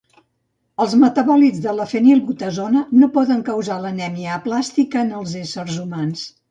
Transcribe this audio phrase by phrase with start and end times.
[0.85, 6.31] Els metabòlits de la fenilbutazona no poden causar l'anèmia aplàstica en els éssers humans.